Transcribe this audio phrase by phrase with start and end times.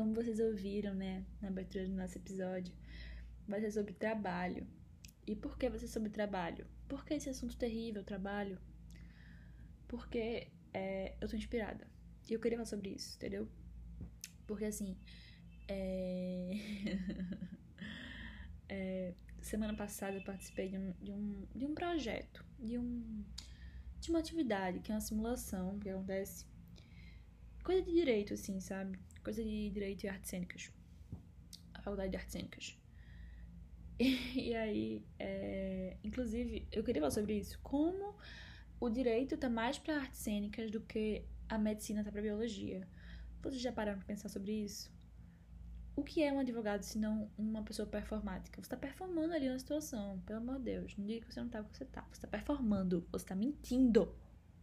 [0.00, 2.72] Como vocês ouviram, né, na abertura do nosso episódio,
[3.46, 4.66] vai ser sobre trabalho.
[5.26, 6.66] E por que vai ser sobre trabalho?
[6.88, 8.58] Por que esse assunto terrível, trabalho?
[9.86, 11.86] Porque é, eu tô inspirada.
[12.26, 13.46] E eu queria falar sobre isso, entendeu?
[14.46, 14.96] Porque assim,
[15.68, 16.52] é...
[18.70, 19.14] é...
[19.42, 23.22] semana passada eu participei de um, de um, de um projeto, de um
[24.00, 26.46] de uma atividade que é uma simulação que acontece
[27.62, 28.98] coisa de direito, assim, sabe?
[29.22, 30.70] Coisa de direito e artes cênicas.
[31.74, 32.76] A faculdade de artes cênicas.
[34.02, 37.60] E, e aí, é, inclusive, eu queria falar sobre isso.
[37.62, 38.16] Como
[38.80, 42.88] o direito tá mais para artes cênicas do que a medicina tá para biologia.
[43.42, 44.90] Vocês já pararam pra pensar sobre isso?
[45.94, 48.56] O que é um advogado se não uma pessoa performática?
[48.56, 50.96] Você está performando ali na situação, pelo amor de Deus.
[50.96, 52.02] Não diga que você não tá, porque você tá.
[52.02, 54.14] Você está performando, você está mentindo.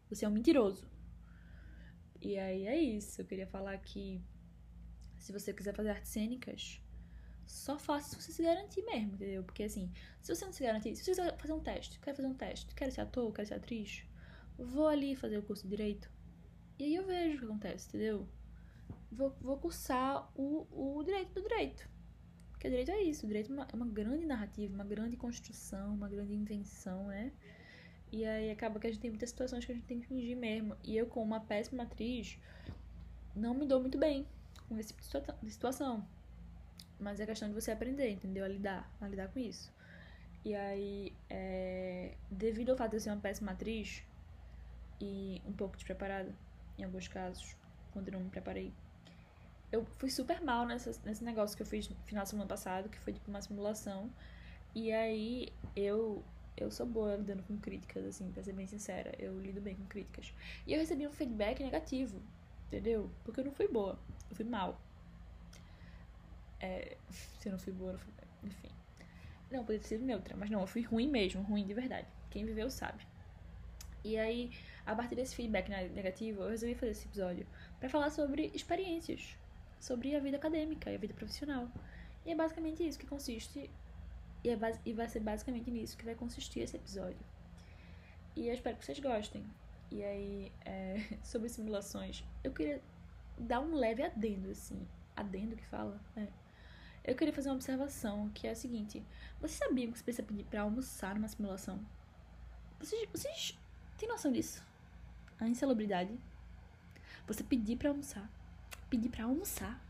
[0.09, 0.89] Você é um mentiroso.
[2.21, 3.21] E aí é isso.
[3.21, 4.21] Eu queria falar que
[5.17, 6.81] se você quiser fazer artes cênicas,
[7.45, 9.43] só faça se você se garantir mesmo, entendeu?
[9.43, 12.27] Porque assim, se você não se garantir, se você quiser fazer um teste, quer fazer
[12.27, 14.03] um teste, quero ser ator, quero ser atriz,
[14.57, 16.11] vou ali fazer o curso de direito.
[16.77, 18.27] E aí eu vejo o que acontece, entendeu?
[19.11, 21.89] Vou, vou cursar o, o direito do direito.
[22.51, 25.93] Porque direito é isso, o direito é uma, é uma grande narrativa, uma grande construção,
[25.93, 27.31] uma grande invenção, né?
[28.11, 30.37] E aí acaba que a gente tem muitas situações que a gente tem que fingir
[30.37, 30.75] mesmo.
[30.83, 32.37] E eu, como uma péssima atriz,
[33.35, 34.25] não me dou muito bem
[34.67, 35.01] com esse tipo
[35.43, 36.05] de situação.
[36.99, 38.45] Mas é questão de você aprender, entendeu?
[38.45, 39.71] A lidar, a lidar com isso.
[40.43, 42.13] E aí, é...
[42.31, 44.03] devido ao fato de eu ser uma péssima atriz
[45.01, 46.33] e um pouco despreparada,
[46.77, 47.55] em alguns casos,
[47.91, 48.71] quando eu não me preparei,
[49.71, 52.89] eu fui super mal nessa, nesse negócio que eu fiz no final da semana passado,
[52.89, 54.09] que foi tipo uma simulação.
[54.73, 56.23] E aí eu
[56.57, 59.13] eu sou boa lidando com críticas, assim, pra ser bem sincera.
[59.19, 60.33] Eu lido bem com críticas.
[60.65, 62.21] E eu recebi um feedback negativo,
[62.67, 63.09] entendeu?
[63.23, 64.81] Porque eu não fui boa, eu fui mal.
[66.59, 66.97] É,
[67.39, 68.13] se eu não fui boa, eu fui,
[68.43, 68.69] enfim.
[69.51, 72.07] Não, poderia ter sido neutra, mas não, eu fui ruim mesmo, ruim de verdade.
[72.29, 73.05] Quem viveu sabe.
[74.03, 74.51] E aí,
[74.85, 77.45] a partir desse feedback negativo, eu resolvi fazer esse episódio
[77.79, 79.37] para falar sobre experiências,
[79.79, 81.69] sobre a vida acadêmica e a vida profissional.
[82.25, 83.69] E é basicamente isso que consiste
[84.43, 87.19] e, é e vai ser basicamente nisso que vai consistir esse episódio.
[88.35, 89.43] E eu espero que vocês gostem.
[89.89, 92.81] E aí, é, sobre simulações, eu queria
[93.37, 94.87] dar um leve adendo, assim.
[95.15, 95.99] Adendo que fala?
[96.15, 96.27] É.
[97.03, 99.03] Eu queria fazer uma observação, que é a seguinte.
[99.39, 101.79] Vocês sabiam que você precisa pedir pra almoçar numa simulação?
[102.79, 103.57] Vocês, vocês
[103.97, 104.63] têm noção disso?
[105.39, 106.19] A insalubridade.
[107.25, 108.29] Você pedir pra almoçar.
[108.89, 109.81] Pedir pra almoçar.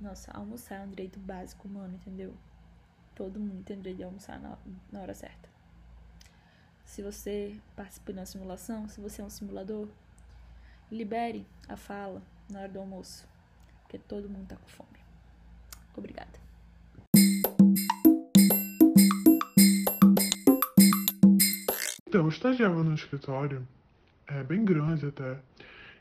[0.00, 2.34] Nossa, almoçar é um direito básico humano, entendeu?
[3.14, 4.56] Todo mundo tem direito de almoçar na,
[4.90, 5.48] na hora certa.
[6.84, 9.88] Se você participa de uma simulação, se você é um simulador,
[10.90, 13.26] libere a fala na hora do almoço,
[13.82, 15.00] porque todo mundo tá com fome.
[15.96, 16.42] Obrigada.
[22.06, 23.66] Então, eu estagiava no escritório,
[24.26, 25.38] é bem grande até,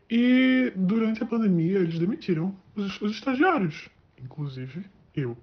[0.10, 3.88] e durante a pandemia eles demitiram os, os estagiários,
[4.22, 4.86] inclusive
[5.16, 5.38] eu.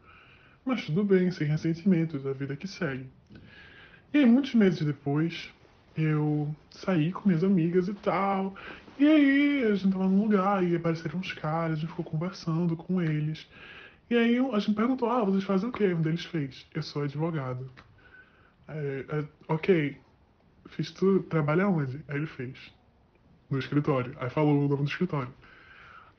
[0.68, 3.06] Mas tudo bem, sem ressentimentos, a vida que segue.
[4.12, 5.50] E aí, muitos meses depois,
[5.96, 8.54] eu saí com minhas amigas e tal.
[8.98, 12.76] E aí, a gente tava num lugar e apareceram uns caras, a gente ficou conversando
[12.76, 13.48] com eles.
[14.10, 15.94] E aí, a gente perguntou: ah, vocês fazem o quê?
[15.94, 17.70] Um deles fez: eu sou advogado.
[18.68, 19.96] É, é, ok,
[20.66, 21.98] fiz tudo, trabalha onde?
[22.08, 22.58] Aí ele fez:
[23.48, 24.14] no escritório.
[24.20, 25.32] Aí falou o nome do escritório.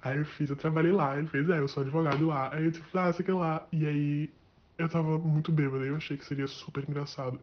[0.01, 2.53] Aí eu fiz, eu trabalhei lá, ele fez, é, eu sou advogado lá.
[2.53, 3.67] Aí eu tipo, ah, sei que lá.
[3.71, 4.29] E aí
[4.77, 7.39] eu tava muito bêbado, eu achei que seria super engraçado.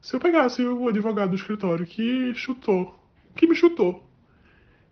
[0.00, 2.98] Se eu pegasse o advogado do escritório que chutou,
[3.34, 4.08] que me chutou.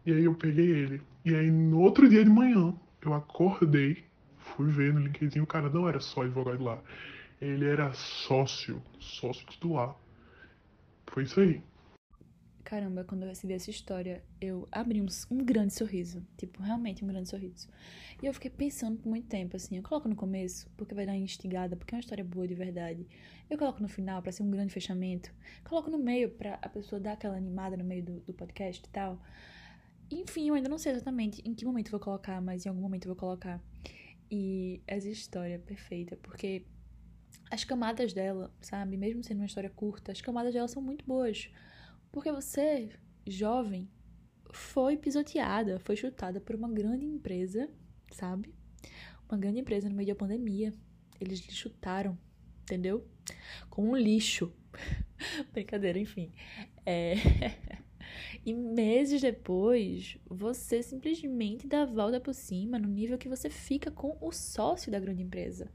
[0.07, 1.03] E aí eu peguei ele.
[1.25, 4.05] E aí no outro dia de manhã, eu acordei,
[4.39, 6.79] fui ver no LinkedIn, o cara não era só advogado lá.
[7.41, 9.95] Ele era sócio, sócio titular.
[11.07, 11.63] Foi isso aí.
[12.65, 16.27] Caramba, quando eu recebi essa história, eu abri um, um, grande sorriso.
[16.39, 17.69] Tipo, realmente um grande sorriso.
[18.23, 19.77] E eu fiquei pensando por muito tempo, assim.
[19.77, 23.07] Eu coloco no começo, porque vai dar instigada, porque é uma história boa de verdade.
[23.51, 25.31] Eu coloco no final, para ser um grande fechamento.
[25.63, 28.89] Coloco no meio, para a pessoa dar aquela animada no meio do, do podcast e
[28.89, 29.21] tal.
[30.11, 33.07] Enfim, eu ainda não sei exatamente em que momento vou colocar, mas em algum momento
[33.07, 33.61] vou colocar.
[34.31, 36.65] E essa história é perfeita, porque
[37.51, 38.97] as camadas dela, sabe?
[38.97, 41.51] Mesmo sendo uma história curta, as camadas dela são muito boas.
[42.15, 42.91] Porque você,
[43.27, 43.91] jovem,
[44.53, 47.69] foi pisoteada, foi chutada por uma grande empresa,
[48.13, 48.55] sabe?
[49.29, 50.73] Uma grande empresa no meio da pandemia.
[51.21, 52.17] Eles lhe chutaram,
[52.63, 53.05] entendeu?
[53.69, 54.53] Com um lixo.
[55.53, 56.31] Brincadeira, enfim.
[56.87, 57.15] É...
[58.47, 63.91] E meses depois, você simplesmente dá a volta por cima no nível que você fica
[63.91, 65.69] com o sócio da grande empresa.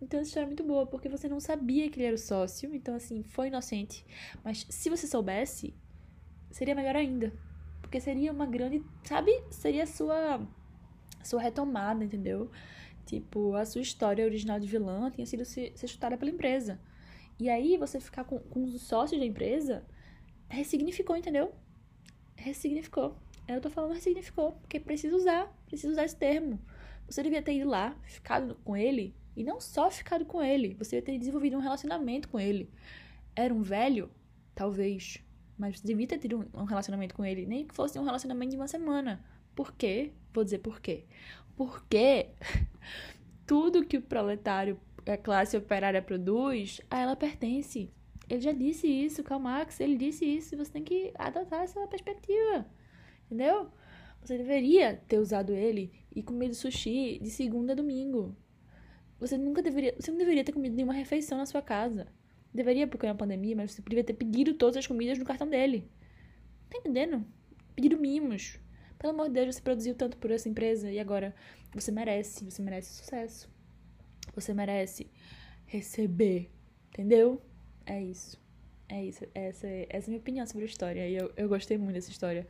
[0.00, 2.74] Então essa história é muito boa, porque você não sabia que ele era o sócio,
[2.74, 4.04] então assim, foi inocente.
[4.44, 5.74] Mas se você soubesse,
[6.50, 7.32] seria melhor ainda.
[7.80, 9.32] Porque seria uma grande, sabe?
[9.50, 10.46] Seria a sua
[11.22, 12.50] sua retomada, entendeu?
[13.04, 16.80] Tipo, a sua história original de vilã tinha sido ser chutada pela empresa.
[17.38, 19.84] E aí você ficar com, com os sócios da empresa
[20.48, 21.52] ressignificou, entendeu?
[22.36, 23.16] Ressignificou.
[23.46, 26.60] Eu tô falando ressignificou, porque precisa usar, precisa usar esse termo.
[27.08, 30.96] Você devia ter ido lá, ficado com ele e não só ficado com ele, você
[30.96, 32.70] ia ter desenvolvido um relacionamento com ele.
[33.34, 34.10] Era um velho?
[34.54, 35.22] Talvez.
[35.58, 37.44] Mas você devia ter tido um relacionamento com ele.
[37.44, 39.22] Nem que fosse um relacionamento de uma semana.
[39.54, 40.12] Por quê?
[40.32, 41.04] Vou dizer por quê.
[41.54, 42.30] Porque
[43.46, 47.90] tudo que o proletário, a classe operária produz, a ela pertence.
[48.28, 52.66] Ele já disse isso, Karl Marx, ele disse isso, você tem que adotar essa perspectiva.
[53.26, 53.70] Entendeu?
[54.22, 58.34] Você deveria ter usado ele e comido sushi de segunda a domingo.
[59.18, 59.94] Você nunca deveria.
[59.98, 62.06] Você não deveria ter comido nenhuma refeição na sua casa.
[62.52, 65.48] Deveria, porque é uma pandemia, mas você poderia ter pedido todas as comidas no cartão
[65.48, 65.90] dele.
[66.70, 67.24] Tá entendendo?
[67.74, 68.58] Pedido mimos.
[68.98, 71.34] Pelo amor de Deus, você produziu tanto por essa empresa e agora
[71.72, 72.44] você merece.
[72.44, 73.48] Você merece sucesso.
[74.34, 75.10] Você merece
[75.66, 76.50] receber.
[76.88, 77.42] Entendeu?
[77.84, 78.40] É isso.
[78.88, 79.24] É isso.
[79.34, 81.08] Essa, é, essa é a minha opinião sobre a história.
[81.08, 82.46] E eu, eu gostei muito dessa história.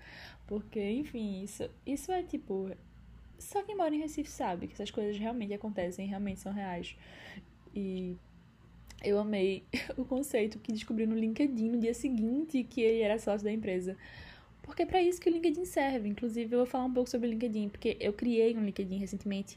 [0.47, 2.71] Porque, enfim, isso, isso é tipo.
[3.39, 6.97] Só quem mora em Recife sabe que essas coisas realmente acontecem, realmente são reais.
[7.75, 8.17] E
[9.03, 9.65] eu amei
[9.97, 13.97] o conceito que descobri no LinkedIn no dia seguinte que ele era sócio da empresa.
[14.63, 16.09] Porque é para isso que o LinkedIn serve.
[16.09, 19.57] Inclusive, eu vou falar um pouco sobre o LinkedIn, porque eu criei um LinkedIn recentemente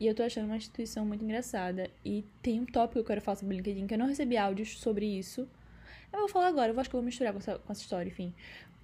[0.00, 1.90] e eu tô achando uma instituição muito engraçada.
[2.04, 4.36] E tem um tópico que eu quero falar sobre o LinkedIn, que eu não recebi
[4.36, 5.46] áudios sobre isso.
[6.10, 8.08] Eu vou falar agora, eu acho que eu vou misturar com essa, com essa história,
[8.08, 8.32] enfim.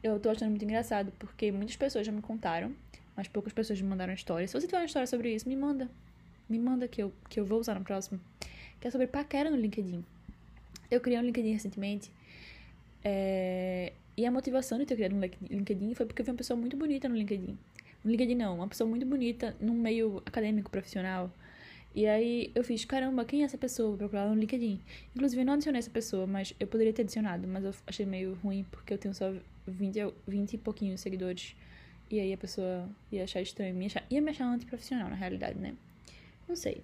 [0.02, 2.74] Eu tô achando muito engraçado, porque muitas pessoas já me contaram
[3.16, 4.46] mas poucas pessoas me mandaram história.
[4.46, 5.90] Se você tiver uma história sobre isso, me manda.
[6.48, 8.20] Me manda que eu, que eu vou usar no próximo.
[8.80, 10.04] Que é sobre paquera no LinkedIn.
[10.90, 12.10] Eu criei um LinkedIn recentemente.
[13.04, 13.92] É...
[14.16, 16.76] E a motivação de ter criado um LinkedIn foi porque eu vi uma pessoa muito
[16.76, 17.56] bonita no LinkedIn.
[18.04, 21.32] No LinkedIn não, uma pessoa muito bonita num meio acadêmico, profissional.
[21.94, 23.90] E aí eu fiz, caramba, quem é essa pessoa?
[23.90, 24.80] Vou procurar no LinkedIn.
[25.14, 28.34] Inclusive eu não adicionei essa pessoa, mas eu poderia ter adicionado, mas eu achei meio
[28.42, 29.32] ruim porque eu tenho só
[29.66, 31.54] 20, 20 e pouquinhos seguidores.
[32.10, 35.58] E aí a pessoa ia achar estranho, ia, achar, ia me achar antiprofissional, na realidade,
[35.58, 35.74] né?
[36.48, 36.82] Não sei.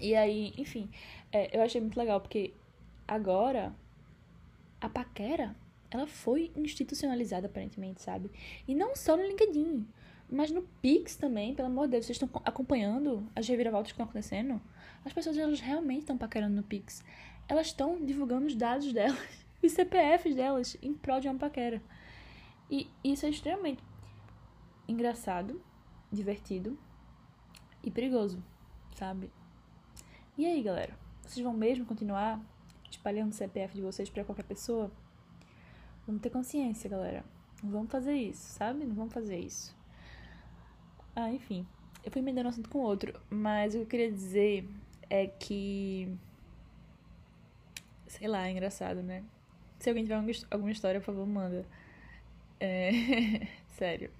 [0.00, 0.90] E aí, enfim,
[1.30, 2.52] é, eu achei muito legal, porque
[3.06, 3.72] agora
[4.80, 5.54] a paquera,
[5.90, 8.30] ela foi institucionalizada, aparentemente, sabe?
[8.66, 9.86] E não só no LinkedIn,
[10.28, 14.04] mas no Pix também, pelo amor de Deus, vocês estão acompanhando as reviravoltas que estão
[14.04, 14.60] acontecendo?
[15.04, 17.04] As pessoas, elas realmente estão paquerando no Pix.
[17.46, 19.20] Elas estão divulgando os dados delas,
[19.62, 21.80] os CPFs delas, em prol de uma paquera.
[22.70, 23.82] E isso é extremamente
[24.86, 25.60] engraçado,
[26.10, 26.78] divertido
[27.82, 28.42] e perigoso,
[28.94, 29.30] sabe?
[30.36, 30.96] E aí, galera?
[31.22, 32.40] Vocês vão mesmo continuar
[32.90, 34.90] espalhando o CPF de vocês para qualquer pessoa?
[36.06, 37.24] Vamos ter consciência, galera.
[37.62, 38.84] Não vamos fazer isso, sabe?
[38.84, 39.74] Não vamos fazer isso.
[41.14, 41.66] Ah, enfim.
[42.04, 44.68] Eu fui emendando um assunto com outro, mas o que eu queria dizer
[45.08, 46.12] é que.
[48.06, 49.22] Sei lá, é engraçado, né?
[49.78, 50.16] Se alguém tiver
[50.50, 51.64] alguma história, por favor, manda.
[52.58, 52.90] É...
[53.76, 54.10] Sério.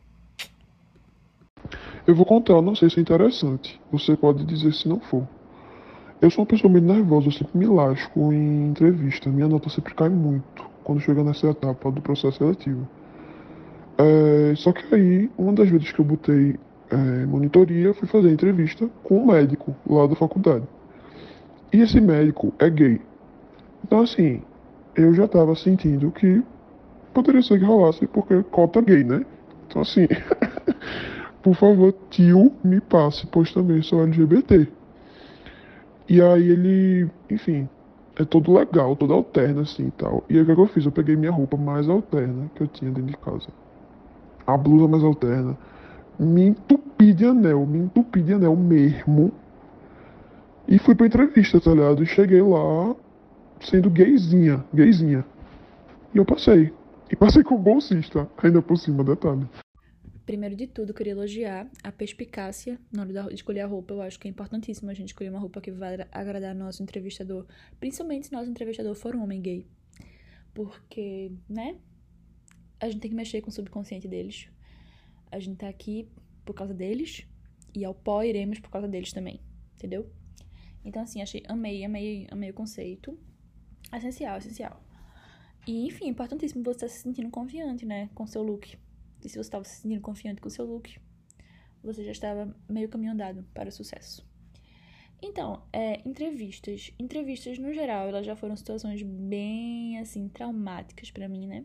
[2.05, 3.81] Eu vou contar, não sei se é interessante.
[3.93, 5.27] Você pode dizer se não for.
[6.21, 9.31] Eu sou uma pessoa meio nervosa, eu sempre me lasco em entrevista.
[9.31, 12.89] Minha nota sempre cai muito quando chega nessa etapa do processo seletivo.
[13.99, 16.57] É, só que aí, uma das vezes que eu botei
[16.91, 20.65] é, monitoria, fui fazer entrevista com um médico lá da faculdade.
[21.73, 23.01] E esse médico é gay.
[23.85, 24.43] Então, assim,
[24.97, 26.43] eu já tava sentindo que
[27.15, 29.25] poderia ser que rolasse, porque cota gay, né?
[29.69, 30.09] Então, assim.
[31.43, 34.69] por favor, tio, me passe, pois também sou LGBT.
[36.09, 37.69] E aí ele, enfim,
[38.17, 40.25] é todo legal, todo alterno assim e tal.
[40.29, 40.85] E aí o que, é que eu fiz?
[40.85, 43.49] Eu peguei minha roupa mais alterna que eu tinha dentro de casa.
[44.47, 45.57] A blusa mais alterna.
[46.19, 49.33] Me entupi de anel, me entupi de anel mesmo.
[50.69, 52.03] E fui pra entrevista, tá ligado?
[52.03, 52.95] E cheguei lá
[53.61, 55.25] sendo gayzinha, gayzinha.
[56.15, 56.73] E eu passei.
[57.11, 59.47] E passei com bolsista, ainda por cima, detalhe.
[60.25, 63.93] Primeiro de tudo, queria elogiar a perspicácia na hora de escolher a roupa.
[63.93, 67.45] Eu acho que é importantíssimo a gente escolher uma roupa que vai agradar nosso entrevistador,
[67.81, 69.67] principalmente se nosso entrevistador for um homem gay.
[70.55, 71.77] Porque, né?
[72.79, 74.49] A gente tem que mexer com o subconsciente deles.
[75.31, 76.09] A gente tá aqui
[76.45, 77.27] por causa deles
[77.75, 79.41] e ao pó iremos por causa deles também,
[79.75, 80.09] entendeu?
[80.85, 83.19] Então, assim, achei, amei, amei, amei o conceito.
[83.93, 84.83] Essencial, essencial.
[85.67, 88.77] E, enfim, importantíssimo você estar se sentindo confiante, né, com seu look.
[89.23, 90.99] E se você estava se sentindo confiante com seu look,
[91.83, 94.27] você já estava meio caminho andado para o sucesso.
[95.21, 96.93] Então, é, entrevistas.
[96.99, 101.65] Entrevistas, no geral, elas já foram situações bem, assim, traumáticas para mim, né?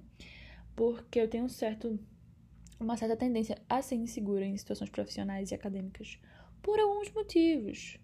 [0.75, 1.99] Porque eu tenho um certo,
[2.79, 6.19] uma certa tendência a ser insegura em situações profissionais e acadêmicas.
[6.61, 7.97] Por alguns motivos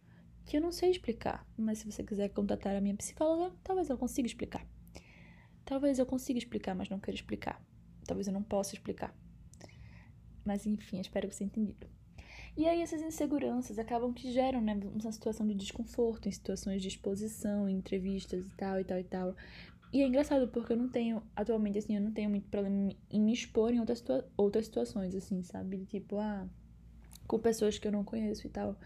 [0.46, 1.48] que eu não sei explicar.
[1.58, 4.66] Mas se você quiser contatar a minha psicóloga, talvez eu consiga explicar.
[5.66, 7.62] Talvez eu consiga explicar, mas não quero explicar.
[8.06, 9.16] Talvez eu não possa explicar.
[10.46, 11.88] Mas enfim, espero que você entendido.
[12.56, 16.88] E aí essas inseguranças acabam que geram, né, uma situação de desconforto, em situações de
[16.88, 19.36] exposição, em entrevistas e tal, e tal, e tal.
[19.92, 23.22] E é engraçado porque eu não tenho, atualmente, assim, eu não tenho muito problema em
[23.22, 25.86] me expor em outras, situa outras situações, assim, sabe?
[25.86, 26.48] Tipo, ah,
[27.28, 28.78] com pessoas que eu não conheço e tal.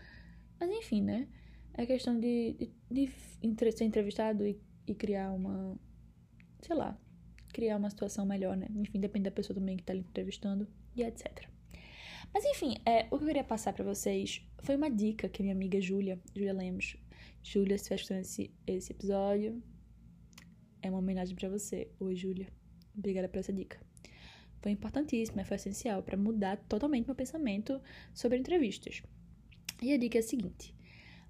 [0.59, 1.27] Mas enfim, né?
[1.73, 3.09] É questão de, de,
[3.41, 5.77] de ser entrevistado e, e criar uma,
[6.61, 6.97] sei lá,
[7.53, 8.67] criar uma situação melhor, né?
[8.75, 11.47] Enfim, depende da pessoa também que tá lhe entrevistando e etc.
[12.33, 15.55] Mas enfim, é, o que eu queria passar para vocês foi uma dica que minha
[15.55, 16.97] amiga Júlia, Júlia Lemos,
[17.41, 19.61] Júlia, se faz esse, esse episódio,
[20.81, 21.89] é uma homenagem para você.
[21.99, 22.47] Oi, Júlia.
[22.95, 23.79] Obrigada por essa dica.
[24.61, 27.81] Foi importantíssima, foi essencial para mudar totalmente meu pensamento
[28.13, 29.01] sobre entrevistas.
[29.81, 30.75] E a dica é a seguinte: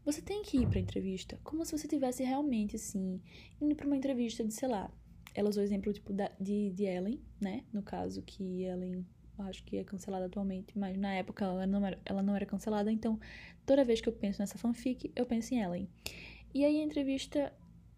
[0.06, 3.22] você tem que ir para entrevista como se você tivesse realmente assim
[3.62, 4.92] indo para uma entrevista de, sei lá,
[5.36, 7.64] ela usou o exemplo tipo da, de, de Ellen, né?
[7.72, 9.06] No caso que Ellen
[9.46, 12.92] acho que é cancelada atualmente, mas na época ela não, era, ela não era cancelada,
[12.92, 13.20] então
[13.66, 15.90] toda vez que eu penso nessa fanfic, eu penso em Ellen.
[16.54, 17.54] E aí a entrevista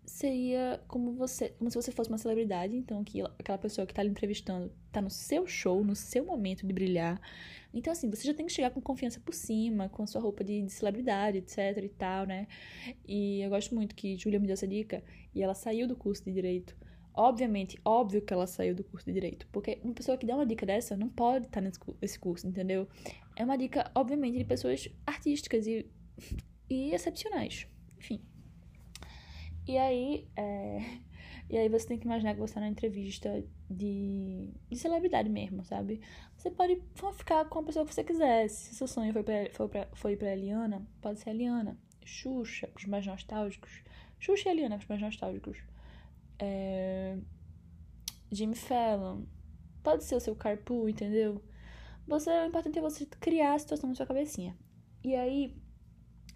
[0.05, 4.01] seria como você, como se você fosse uma celebridade, então que aquela pessoa que tá
[4.01, 7.21] lhe entrevistando tá no seu show, no seu momento de brilhar.
[7.73, 10.43] Então assim, você já tem que chegar com confiança por cima, com a sua roupa
[10.43, 12.47] de, de celebridade, etc e tal, né?
[13.07, 15.03] E eu gosto muito que Julia me deu essa dica
[15.33, 16.75] e ela saiu do curso de direito
[17.13, 20.45] Obviamente, óbvio que ela saiu do curso de direito, porque uma pessoa que dá uma
[20.45, 22.87] dica dessa não pode estar nesse curso, entendeu?
[23.35, 25.85] É uma dica, obviamente, de pessoas artísticas e,
[26.69, 27.67] e excepcionais.
[27.97, 28.21] Enfim.
[29.67, 30.79] E aí, é...
[31.49, 35.63] e aí você tem que imaginar que você está na entrevista de, de celebridade mesmo,
[35.63, 35.99] sabe?
[36.37, 36.81] Você pode
[37.13, 38.47] ficar com a pessoa que você quiser.
[38.49, 41.77] Se seu sonho foi pra, foi pra, foi pra Eliana, pode ser a Eliana.
[42.05, 43.83] Xuxa, os mais nostálgicos.
[44.19, 45.61] Xuxa e Eliana, os mais nostálgicos
[46.39, 47.17] é,
[48.31, 49.23] Jimmy Fallon.
[49.83, 51.43] Pode ser o seu carpool, entendeu?
[52.07, 54.57] Você, o importante é você criar a situação na sua cabecinha.
[55.03, 55.55] E aí,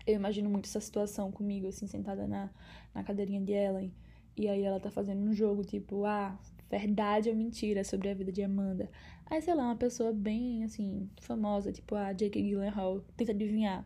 [0.05, 2.49] eu imagino muito essa situação comigo, assim, sentada na,
[2.93, 3.93] na cadeirinha de Ellen.
[4.35, 6.37] E aí ela tá fazendo um jogo, tipo, ah,
[6.69, 8.89] verdade ou mentira sobre a vida de Amanda.
[9.25, 13.85] Aí, sei lá, uma pessoa bem, assim, famosa, tipo a Jake Gyllenhaal, tenta adivinhar.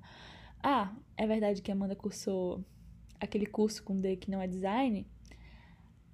[0.61, 2.63] Ah, é verdade que Amanda cursou
[3.19, 5.05] aquele curso com D que não é design?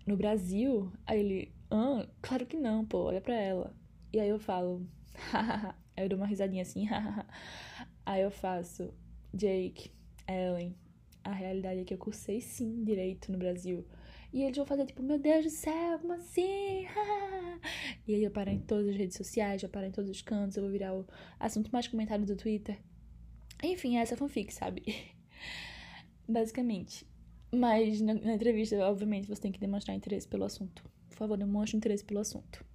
[0.06, 0.92] No Brasil?
[1.06, 3.76] Aí ele, ah, claro que não, pô, olha pra ela.
[4.12, 5.76] E aí eu falo, hahaha.
[5.96, 7.26] aí eu dou uma risadinha assim, hahaha.
[8.06, 8.94] aí eu faço,
[9.34, 9.92] Jake,
[10.28, 10.76] Ellen,
[11.24, 13.86] a realidade é que eu cursei sim direito no Brasil.
[14.34, 16.88] E eles vão fazer tipo, meu Deus do céu, como assim?
[18.08, 20.58] e aí eu paro em todas as redes sociais, eu paro em todos os cantos,
[20.58, 21.06] eu vou virar o
[21.40, 22.80] assunto mais comentado do Twitter.
[23.62, 24.84] Enfim, essa é fanfic, sabe?
[26.28, 27.06] Basicamente.
[27.54, 30.84] Mas na, entrevista, obviamente, você tem que demonstrar interesse pelo assunto.
[31.08, 32.66] Por favor, demonstre interesse pelo assunto.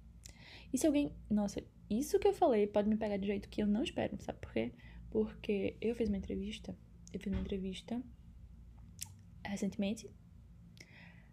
[0.71, 1.11] E se alguém.
[1.29, 4.39] Nossa, isso que eu falei pode me pegar de jeito que eu não espero, sabe
[4.39, 4.71] por quê?
[5.11, 6.73] Porque eu fiz uma entrevista.
[7.11, 8.01] Eu fiz uma entrevista
[9.43, 10.09] recentemente.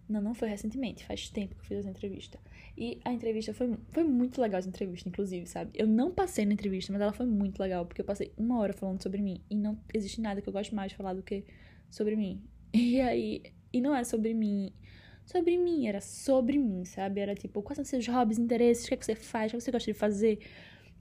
[0.08, 2.40] Não, não foi recentemente, faz tempo que eu fiz essa entrevista.
[2.76, 5.70] E a entrevista foi, foi muito legal, essa entrevista, inclusive, sabe?
[5.74, 8.72] Eu não passei na entrevista, mas ela foi muito legal, porque eu passei uma hora
[8.72, 9.40] falando sobre mim.
[9.50, 11.44] E não existe nada que eu goste mais de falar do que
[11.90, 12.42] sobre mim.
[12.76, 13.42] E aí,
[13.73, 14.73] e não é sobre mim.
[15.25, 17.20] Sobre mim, era sobre mim, sabe?
[17.20, 19.62] Era tipo, quais são seus hobbies, interesses, o que, é que você faz, o que
[19.62, 20.38] você gosta de fazer.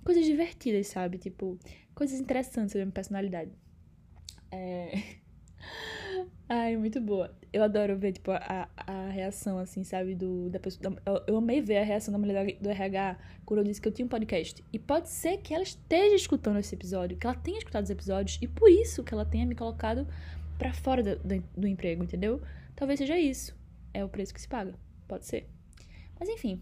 [0.04, 1.18] Coisas divertidas, sabe?
[1.18, 1.60] Tipo,
[1.94, 3.52] coisas interessantes sobre a minha personalidade.
[4.52, 5.00] É.
[6.50, 7.36] Ai, muito boa.
[7.52, 10.96] Eu adoro ver, tipo, a, a reação, assim, sabe, do, da pessoa.
[11.06, 13.92] Eu, eu amei ver a reação da mulher do RH quando eu disse que eu
[13.92, 14.64] tinha um podcast.
[14.72, 18.40] E pode ser que ela esteja escutando esse episódio, que ela tenha escutado os episódios,
[18.42, 20.08] e por isso que ela tenha me colocado
[20.58, 22.42] para fora do, do, emprego, entendeu?
[22.76, 23.56] Talvez seja isso.
[23.94, 24.74] É o preço que se paga.
[25.08, 25.48] Pode ser.
[26.20, 26.62] Mas enfim,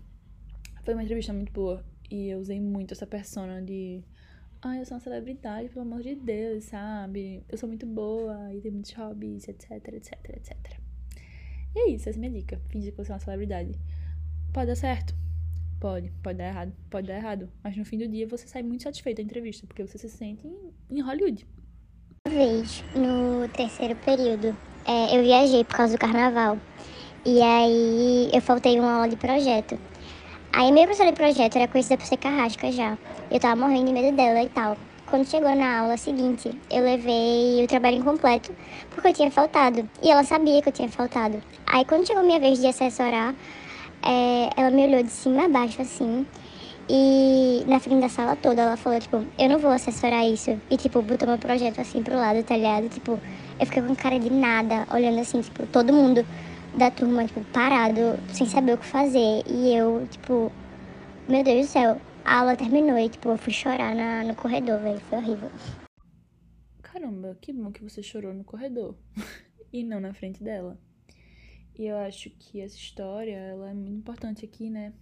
[0.83, 1.83] foi uma entrevista muito boa.
[2.09, 4.03] E eu usei muito essa persona de.
[4.61, 7.43] Ai, eu sou uma celebridade, pelo amor de Deus, sabe?
[7.49, 10.79] Eu sou muito boa e tenho muitos hobbies, etc, etc, etc.
[11.75, 12.61] E é isso, essa é a minha dica.
[12.69, 13.73] Fingir que você é uma celebridade.
[14.53, 15.15] Pode dar certo?
[15.79, 16.11] Pode.
[16.21, 16.73] Pode dar errado?
[16.89, 17.51] Pode dar errado.
[17.61, 20.47] Mas no fim do dia você sai muito satisfeito da entrevista, porque você se sente
[20.47, 21.45] em, em Hollywood
[22.33, 26.57] vez, no terceiro período, é, eu viajei por causa do carnaval.
[27.23, 29.79] E aí eu faltei uma aula de projeto.
[30.51, 32.97] Aí professora de projeto era conhecida por ser carrasca já.
[33.31, 34.75] Eu tava morrendo de medo dela e tal.
[35.05, 38.51] Quando chegou na aula seguinte, eu levei o trabalho incompleto
[38.89, 39.87] porque eu tinha faltado.
[40.01, 41.41] E ela sabia que eu tinha faltado.
[41.67, 43.33] Aí quando chegou minha vez de assessorar,
[44.01, 46.25] é, ela me olhou de cima a baixo assim.
[46.89, 50.59] E na frente da sala toda ela falou, tipo, eu não vou assessorar isso.
[50.69, 52.89] E tipo, botou meu projeto assim pro lado, tá ligado?
[52.89, 53.19] Tipo,
[53.59, 56.25] eu fiquei com cara de nada, olhando assim, tipo, todo mundo
[56.77, 59.43] da turma, tipo, parado, sem saber o que fazer.
[59.47, 60.51] E eu, tipo,
[61.27, 64.79] meu Deus do céu, a aula terminou e, tipo, eu fui chorar na, no corredor,
[64.79, 64.99] velho.
[65.01, 65.51] Foi horrível.
[66.81, 68.95] Caramba, que bom que você chorou no corredor
[69.71, 70.77] e não na frente dela.
[71.77, 74.93] E eu acho que essa história, ela é muito importante aqui, né?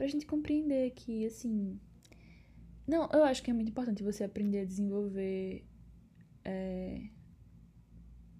[0.00, 1.78] Pra gente compreender que, assim.
[2.86, 5.62] Não, eu acho que é muito importante você aprender a desenvolver.
[6.42, 7.02] É,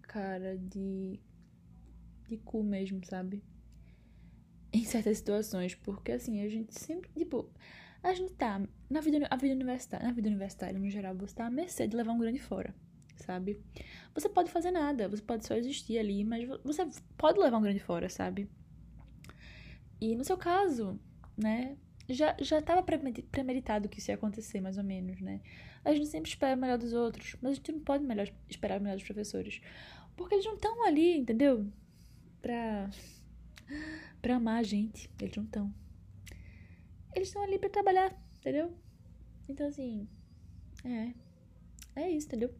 [0.01, 1.21] cara de
[2.27, 3.45] de cu mesmo, sabe?
[4.73, 7.53] Em certas situações, porque assim, a gente sempre, tipo,
[8.03, 11.45] a gente tá na vida, a vida universitária, na vida universitária no geral, você tá
[11.45, 12.75] à mercê de levar um grande fora,
[13.17, 13.63] sabe?
[14.15, 16.89] Você pode fazer nada, você pode só existir ali, mas você
[17.19, 18.49] pode levar um grande fora, sabe?
[20.01, 20.99] E no seu caso,
[21.43, 21.77] né,
[22.09, 25.41] já, já tava premeditado que isso ia acontecer, mais ou menos, né?
[25.85, 28.81] A gente sempre espera o melhor dos outros, mas a gente não pode melhor, esperar
[28.81, 29.61] o melhor dos professores.
[30.17, 31.67] Porque eles não estão ali, entendeu?
[32.41, 32.91] pra,
[34.21, 35.11] pra amar a gente.
[35.21, 35.75] Eles não estão.
[37.15, 38.73] Eles estão ali pra trabalhar, entendeu?
[39.49, 40.09] Então, assim,
[40.85, 41.15] é.
[41.97, 42.55] É isso, entendeu?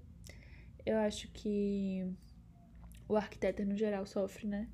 [0.85, 2.05] Eu acho que
[3.09, 4.69] o arquiteto, no geral, sofre, né?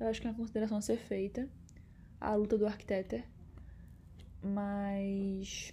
[0.00, 1.48] Eu acho que é uma consideração a ser feita.
[2.20, 3.22] A luta do arquiteto.
[4.42, 5.72] Mas.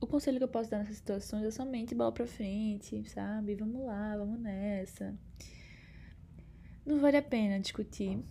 [0.00, 3.54] O conselho que eu posso dar nessas situações é somente bola pra frente, sabe?
[3.54, 5.16] Vamos lá, vamos nessa.
[6.84, 8.22] Não vale a pena discutir.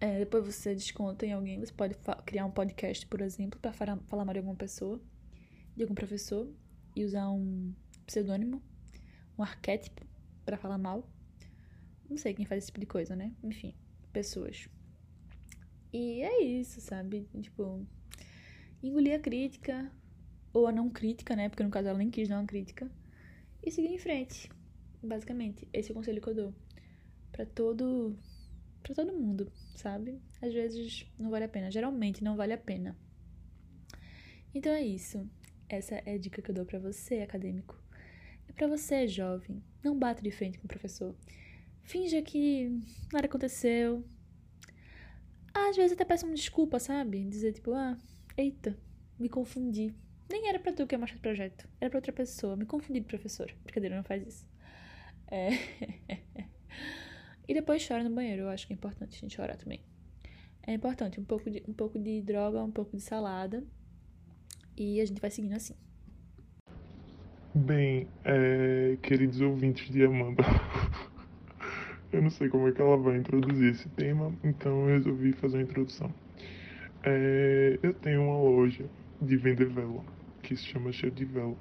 [0.00, 1.58] É, depois você desconta em alguém.
[1.58, 5.00] Você pode criar um podcast, por exemplo, para falar, falar mal de alguma pessoa,
[5.74, 6.52] de algum professor,
[6.94, 7.72] e usar um
[8.06, 8.62] pseudônimo,
[9.38, 10.06] um arquétipo
[10.44, 11.08] para falar mal.
[12.08, 13.34] Não sei quem faz esse tipo de coisa, né?
[13.42, 13.74] Enfim,
[14.12, 14.68] pessoas.
[15.92, 17.28] E é isso, sabe?
[17.40, 17.86] Tipo,
[18.82, 19.90] engolir a crítica,
[20.52, 21.48] ou a não crítica, né?
[21.48, 22.90] Porque no caso ela nem quis dar uma crítica,
[23.62, 24.50] e seguir em frente.
[25.02, 26.54] Basicamente, esse é o conselho que eu dou
[27.30, 28.16] para todo
[28.82, 30.20] para todo mundo, sabe?
[30.40, 32.96] Às vezes não vale a pena, geralmente não vale a pena.
[34.54, 35.28] Então é isso.
[35.68, 37.80] Essa é a dica que eu dou para você, acadêmico.
[38.48, 39.62] É para você, jovem.
[39.84, 41.14] Não bata de frente com o professor.
[41.82, 42.70] Finja que
[43.12, 44.04] nada aconteceu.
[45.68, 47.24] Às vezes até peça uma desculpa, sabe?
[47.24, 47.96] Dizer tipo, ah,
[48.36, 48.76] eita,
[49.18, 49.94] me confundi.
[50.30, 51.68] Nem era pra tu que ia mostrar o projeto.
[51.80, 52.56] Era pra outra pessoa.
[52.56, 53.50] Me confundi de professor.
[53.64, 54.46] Brincadeira, não faz isso.
[55.30, 55.48] É.
[57.48, 58.42] E depois chora no banheiro.
[58.42, 59.80] Eu acho que é importante a gente chorar também.
[60.66, 61.18] É importante.
[61.18, 63.64] Um pouco de, um pouco de droga, um pouco de salada.
[64.76, 65.74] E a gente vai seguindo assim.
[67.54, 70.44] Bem, é, queridos ouvintes de Amanda,
[72.12, 75.58] eu não sei como é que ela vai introduzir esse tema, então eu resolvi fazer
[75.58, 76.12] uma introdução.
[77.02, 78.88] É, eu tenho uma loja
[79.20, 80.02] de vender vela,
[80.42, 81.56] que se chama Cheio de Vela.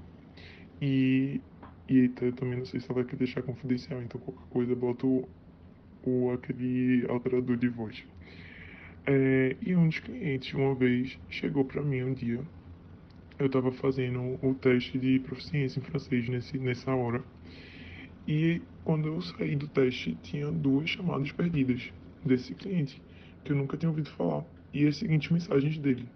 [0.81, 1.41] E,
[1.89, 4.75] e eita, eu também não sei se ela vai deixar confidencial, então qualquer coisa eu
[4.75, 5.27] boto
[6.03, 8.03] o, aquele alterador de voz.
[9.05, 12.41] É, e um dos clientes, uma vez, chegou para mim um dia.
[13.39, 17.23] Eu estava fazendo o teste de proficiência em francês nesse, nessa hora.
[18.27, 21.93] E quando eu saí do teste, tinha duas chamadas perdidas
[22.25, 23.01] desse cliente,
[23.41, 24.43] que eu nunca tinha ouvido falar.
[24.73, 26.09] E as seguintes mensagens dele.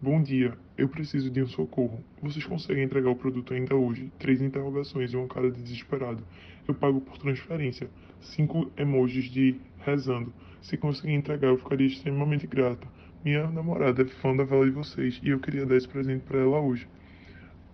[0.00, 2.04] Bom dia, eu preciso de um socorro.
[2.22, 4.12] Vocês conseguem entregar o produto ainda hoje?
[4.16, 6.22] Três interrogações e uma cara de desesperado.
[6.68, 7.90] Eu pago por transferência.
[8.20, 10.32] Cinco emojis de rezando.
[10.62, 12.86] Se conseguir entregar, eu ficaria extremamente grata.
[13.24, 16.38] Minha namorada é fã da vela de vocês e eu queria dar esse presente para
[16.38, 16.86] ela hoje.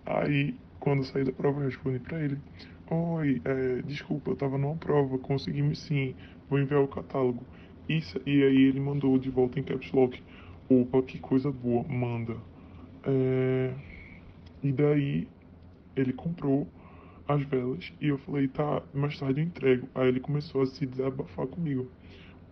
[0.06, 2.38] Aí, quando saí da prova, eu respondi para ele:
[2.90, 6.14] Oi, é, desculpa, eu tava numa prova, consegui sim,
[6.48, 7.42] vou enviar o catálogo.
[7.88, 10.22] Isso, e aí ele mandou de volta em caps lock.
[10.68, 12.36] Opa, que coisa boa, manda.
[13.04, 13.72] É...
[14.62, 15.28] E daí
[15.96, 16.66] ele comprou
[17.26, 19.88] as velas e eu falei, tá, mais tarde eu entrego.
[19.94, 21.90] Aí ele começou a se desabafar comigo.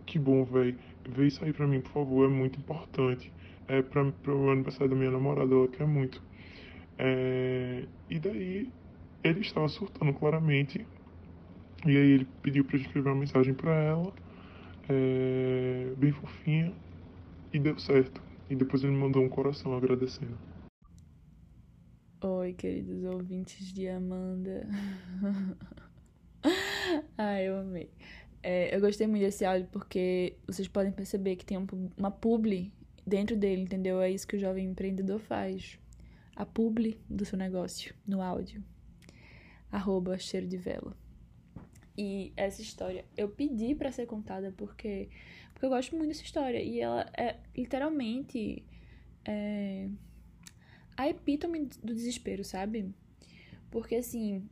[0.05, 0.75] Que bom, velho.
[1.07, 3.31] Vê isso aí pra mim, por favor, é muito importante.
[3.67, 6.21] É pra, pro aniversário da minha namorada, ela quer muito.
[6.97, 7.85] É...
[8.09, 8.69] E daí
[9.23, 10.85] ele estava surtando claramente.
[11.85, 14.13] E aí ele pediu eu escrever uma mensagem pra ela.
[14.89, 15.93] É...
[15.97, 16.73] Bem fofinha
[17.53, 18.21] e deu certo.
[18.49, 20.37] E depois ele me mandou um coração agradecendo.
[22.23, 24.67] Oi, queridos ouvintes de Amanda.
[27.17, 27.89] Ai, eu amei.
[28.43, 31.65] É, eu gostei muito desse áudio porque vocês podem perceber que tem um,
[31.97, 32.71] uma publi
[33.05, 34.01] dentro dele, entendeu?
[34.01, 35.79] É isso que o jovem empreendedor faz.
[36.35, 38.63] A publi do seu negócio no áudio.
[39.71, 40.95] Arroba cheiro de vela.
[41.97, 45.09] E essa história eu pedi para ser contada porque,
[45.53, 46.61] porque eu gosto muito dessa história.
[46.61, 48.65] E ela é literalmente
[49.25, 49.87] é,
[50.97, 52.93] a epítome do desespero, sabe?
[53.69, 54.49] Porque assim,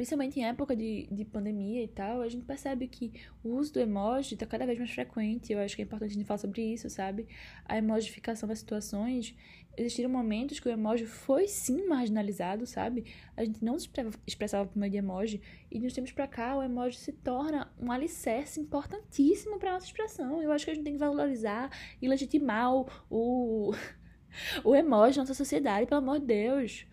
[0.00, 3.12] principalmente em época de, de pandemia e tal, a gente percebe que
[3.44, 5.52] o uso do emoji está cada vez mais frequente.
[5.52, 7.28] Eu acho que é importante a gente falar sobre isso, sabe?
[7.66, 9.36] A emojificação das situações.
[9.76, 13.04] Existiram momentos que o emoji foi sim marginalizado, sabe?
[13.36, 13.90] A gente não se
[14.26, 15.42] expressava por meio de emoji.
[15.70, 19.84] E de uns tempos pra cá, o emoji se torna um alicerce importantíssimo para nossa
[19.84, 20.42] expressão.
[20.42, 22.88] Eu acho que a gente tem que valorizar e legitimar o,
[24.64, 26.86] o emoji na nossa sociedade, pelo amor de Deus.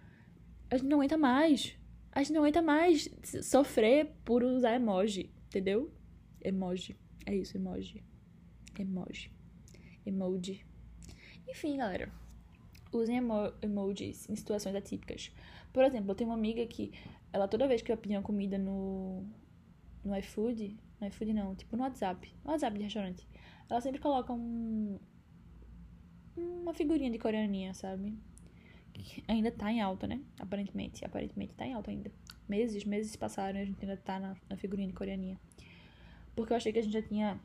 [0.69, 1.77] A gente não aguenta mais
[2.17, 3.07] a gente não aguenta mais
[3.43, 5.93] sofrer por usar emoji, entendeu?
[6.41, 6.97] Emoji.
[7.23, 8.03] É isso, emoji.
[8.79, 9.31] Emoji.
[10.03, 10.65] Emoji.
[11.47, 12.11] Enfim, galera.
[12.91, 15.31] Usem emo emojis em situações atípicas.
[15.71, 16.91] Por exemplo, eu tenho uma amiga que,
[17.31, 19.23] ela toda vez que eu pedir uma comida no,
[20.03, 23.27] no iFood, no iFood não, tipo no WhatsApp, no WhatsApp de restaurante,
[23.69, 24.97] ela sempre coloca um,
[26.35, 28.17] uma figurinha de coreaninha, sabe?
[29.27, 30.21] Ainda tá em alta, né?
[30.39, 31.05] Aparentemente.
[31.05, 32.11] Aparentemente tá em alta ainda.
[32.47, 35.39] Meses, meses passaram e a gente ainda tá na, na figurinha de coreaninha.
[36.35, 37.39] Porque eu achei que a gente já tinha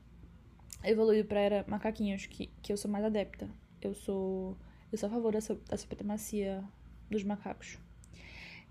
[0.83, 3.49] evoluído pra era macaquinhos, que, que eu sou mais adepta.
[3.81, 4.57] Eu sou.
[4.91, 6.63] Eu sou a favor da, da supremacia
[7.09, 7.79] dos macacos.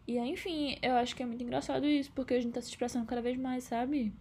[0.06, 2.68] E aí, enfim, eu acho que é muito engraçado isso, porque a gente tá se
[2.68, 4.12] expressando cada vez mais, sabe?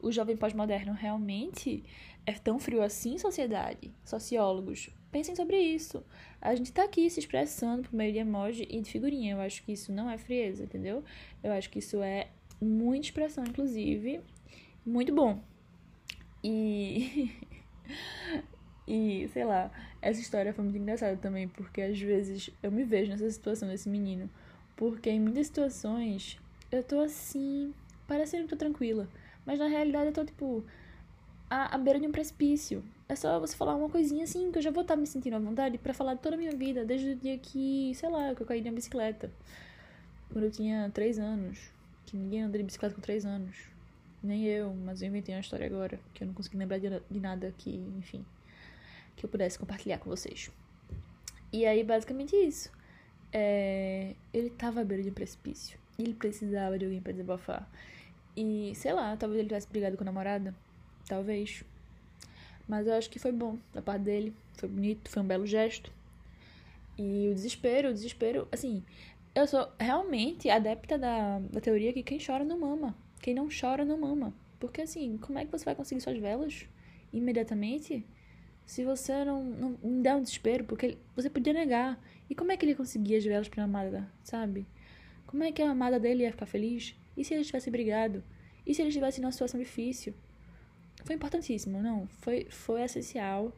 [0.00, 1.84] O jovem pós-moderno realmente
[2.24, 3.92] é tão frio assim, sociedade?
[4.04, 6.04] Sociólogos, pensem sobre isso.
[6.40, 9.34] A gente tá aqui se expressando por meio de emoji e de figurinha.
[9.34, 11.02] Eu acho que isso não é frieza, entendeu?
[11.42, 12.28] Eu acho que isso é
[12.60, 14.20] muita expressão, inclusive.
[14.84, 15.40] Muito bom.
[16.42, 17.30] E.
[18.86, 23.10] e, sei lá, essa história foi muito engraçada também, porque às vezes eu me vejo
[23.10, 24.30] nessa situação desse menino.
[24.76, 26.38] Porque em muitas situações
[26.70, 27.74] eu tô assim,
[28.06, 29.08] parecendo que tô tranquila.
[29.44, 30.64] Mas na realidade eu tô, tipo,
[31.48, 32.84] à, à beira de um precipício.
[33.08, 35.38] É só você falar uma coisinha assim que eu já vou estar me sentindo à
[35.38, 38.46] vontade para falar toda a minha vida, desde o dia que, sei lá, que eu
[38.46, 39.32] caí na bicicleta.
[40.30, 41.70] Quando eu tinha 3 anos.
[42.04, 43.56] Que ninguém anda de bicicleta com 3 anos.
[44.22, 47.20] Nem eu, mas eu inventei uma história agora, que eu não consegui lembrar de, de
[47.20, 48.24] nada que, enfim,
[49.16, 50.50] que eu pudesse compartilhar com vocês.
[51.52, 52.70] E aí, basicamente isso.
[53.32, 55.78] É, ele tava à beira de um precipício.
[55.98, 57.68] Ele precisava de alguém para desabafar.
[58.36, 60.54] E, sei lá, talvez ele tivesse brigado com a namorada.
[61.06, 61.64] Talvez.
[62.68, 64.34] Mas eu acho que foi bom da parte dele.
[64.54, 65.90] Foi bonito, foi um belo gesto.
[66.98, 68.82] E o desespero, o desespero, assim,
[69.34, 72.94] eu sou realmente adepta da, da teoria que quem chora não mama.
[73.22, 74.34] Quem não chora não mama.
[74.58, 76.66] Porque assim, como é que você vai conseguir suas velas
[77.12, 78.04] imediatamente
[78.66, 80.64] se você não, não, não der um desespero?
[80.64, 81.98] Porque você podia negar.
[82.28, 84.66] E como é que ele conseguia as velas pra amada, sabe?
[85.26, 86.94] Como é que a amada dele ia ficar feliz?
[87.16, 88.22] E se eles tivessem brigado?
[88.66, 90.14] E se eles estivessem numa situação difícil?
[91.04, 92.06] Foi importantíssimo, não.
[92.06, 93.52] Foi, foi essencial.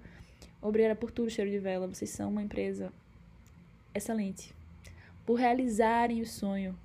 [0.61, 1.87] Obrigada por tudo, Cheiro de Vela.
[1.87, 2.93] Vocês são uma empresa
[3.95, 4.55] excelente.
[5.25, 6.79] Por realizarem o sonho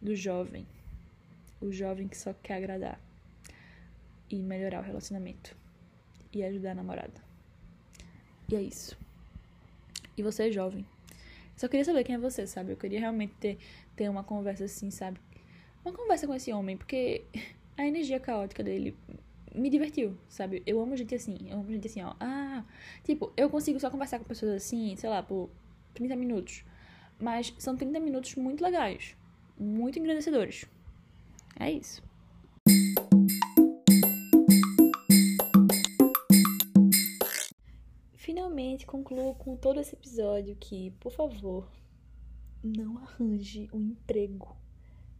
[0.00, 0.66] do jovem.
[1.60, 3.00] O jovem que só quer agradar.
[4.28, 5.56] E melhorar o relacionamento.
[6.32, 7.20] E ajudar a namorada.
[8.48, 8.96] E é isso.
[10.16, 10.84] E você é jovem.
[11.56, 12.72] Só queria saber quem é você, sabe?
[12.72, 13.58] Eu queria realmente ter,
[13.94, 15.20] ter uma conversa assim, sabe?
[15.84, 17.24] Uma conversa com esse homem, porque
[17.76, 18.96] a energia caótica dele
[19.54, 20.62] me divertiu, sabe?
[20.66, 22.14] Eu amo gente assim, eu amo gente assim, ó.
[22.20, 22.64] Ah,
[23.04, 25.50] tipo, eu consigo só conversar com pessoas assim, sei lá, por
[25.94, 26.64] 30 minutos.
[27.18, 29.16] Mas são 30 minutos muito legais,
[29.58, 30.66] muito engrandecedores.
[31.58, 32.02] É isso.
[38.16, 41.68] Finalmente concluo com todo esse episódio que, por favor,
[42.62, 44.56] não arranje um emprego.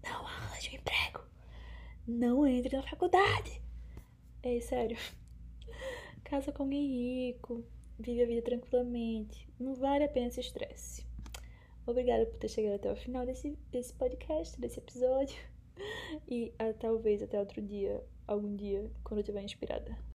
[0.03, 1.21] Não arranje um emprego.
[2.07, 3.62] Não entre na faculdade.
[4.42, 4.96] É sério.
[6.24, 7.64] Casa com alguém rico,
[7.96, 9.48] vive a vida tranquilamente.
[9.59, 11.07] Não vale a pena esse estresse.
[11.87, 15.37] Obrigada por ter chegado até o final desse, desse podcast, desse episódio.
[16.28, 19.96] E a, talvez até outro dia, algum dia, quando eu estiver inspirada.